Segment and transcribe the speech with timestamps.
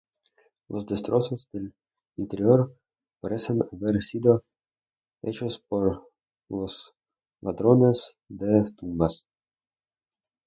[0.69, 1.75] Los destrozos del
[2.15, 2.75] interior
[3.19, 4.43] parecen haber sido
[5.21, 6.11] hechos por
[6.49, 6.95] los
[7.41, 9.27] ladrones de tumbas.